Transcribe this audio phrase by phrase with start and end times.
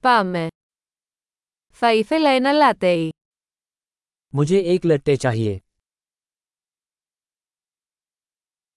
[0.00, 0.46] Πάμε.
[1.72, 3.10] Θα ήθελα ένα λάτεϊ.
[4.36, 5.58] मुझे एक लट्टे चाहिए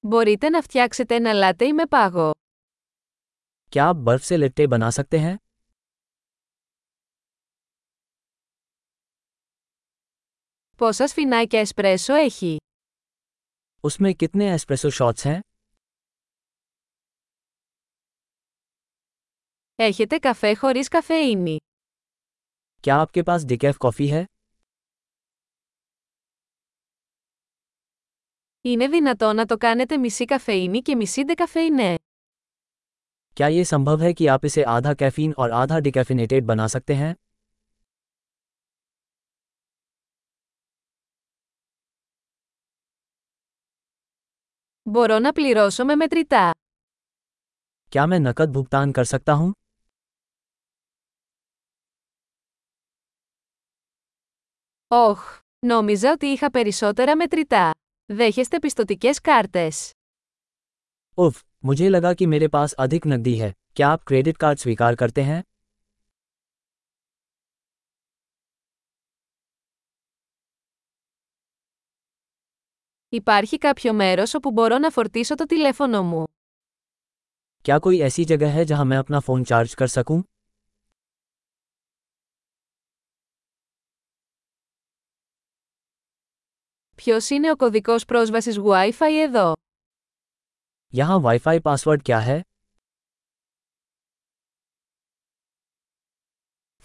[0.00, 2.30] Μπορείτε να φτιάξετε ένα λάτεϊ με πάγο.
[3.70, 5.36] क्या आप बर्फ से लट्टे बना सकते हैं
[10.76, 12.56] Πόσα σφινάκια εσπρέσο έχει.
[13.84, 15.40] उसमें कितने एस्प्रेसो शॉट्स हैं
[19.79, 21.57] Έχετε καφέ χωρίς καφεΐνη.
[22.83, 24.23] क्या आपके पास डिकैफ कॉफ़ी है
[28.61, 31.95] Είναι δυνατό να το κάνετε μισή καφεΐνη και μισή ντεκαφεϊνέ.
[33.37, 37.13] क्या ये संभव है कि आप इसे आधा कैफीन और आधा डिकैफिनेटेड बना सकते हैं
[44.83, 46.51] Μπορώ να πληρώσω με μετρητά.
[47.91, 49.51] क्या मैं नकद भुगतान कर सकता हूँ
[54.89, 57.71] Όχ, νόμιζα ότι είχα περισσότερα μετρητά.
[58.05, 59.91] Δέχεστε πιστοτικές κάρτες.
[61.17, 65.21] उफ मुझे लगा कि मेरे पास अधिक नकदी है क्या आप क्रेडिट कार्ड स्वीकार करते
[65.29, 65.41] हैं
[73.09, 76.23] Υπάρχει κάποιο μέρος όπου μπορώ να φορτίσω το τηλέφωνο μου.
[77.65, 80.19] क्या कोई ऐसी जगह है जहां मैं अपना फ़ोन चार्ज कर सकूं
[86.99, 89.53] Ποιος είναι ο κωδικός πρόσβασης Wi-Fi εδώ?
[90.93, 92.39] यहाँ वाईफाई पासवर्ड क्या है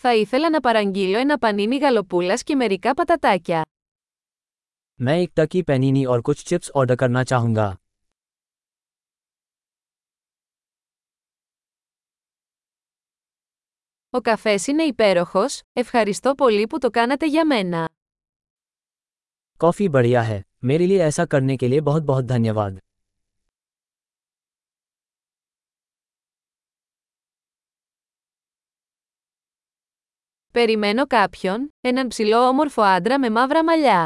[0.02, 3.62] Θα ήθελα να παραγγείλω ένα πανίνι γαλοπούλας και μερικά πατατάκια.
[5.02, 7.74] मैं एक टकी पैनीनी और कुछ चिप्स ऑर्डर करना चाहूँगा
[14.10, 17.88] Ο καφές είναι υπέροχος, ευχαριστώ πολύ που το κάνατε για μένα.
[19.60, 22.78] कॉफ़ी बढ़िया है मेरे लिए ऐसा करने के लिए बहुत बहुत धन्यवाद
[30.52, 34.04] Περιμένω κάποιον, έναν ψηλό όμορφο άντρα με μαύρα μαλλιά.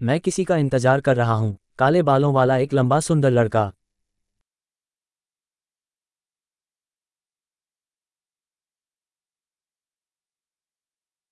[0.00, 3.70] मैं किसी का इंतजार कर रहा हूँ काले बालों वाला एक लंबा सुंदर लड़का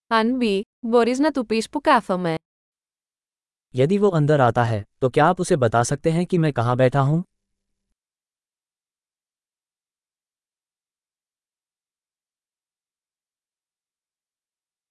[0.07, 2.35] Αν μπει, μπορείς να του πεις που κάθομαι.
[3.75, 6.77] यदि वो अंदर आता है तो क्या आप उसे बता सकते हैं कि मैं कहाँ
[6.77, 7.23] बैठा हूँ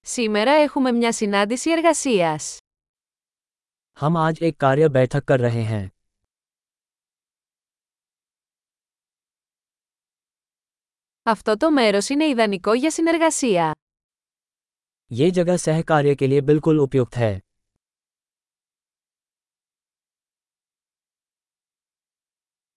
[0.06, 2.44] Σήμερα έχουμε μια συνάντηση εργασίας.
[3.96, 5.84] हम आज एक कार्य बैठक कर रहे हैं
[11.26, 13.72] Αυτό το μέρος είναι ιδανικό για συνεργασία.
[15.10, 17.32] ये जगह सह कार्य के लिए बिल्कुल उपयुक्त है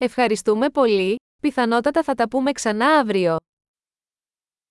[0.04, 3.38] Ευχαριστούμε πολύ, πιθανότατα θα τα πούμε ξανά αύριο.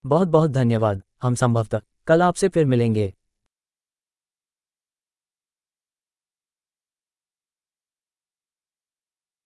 [0.09, 3.13] बहुत बहुत धन्यवाद हम संभवतः कल आपसे फिर मिलेंगे